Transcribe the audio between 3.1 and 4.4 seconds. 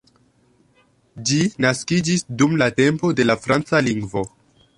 de la franca lingvo.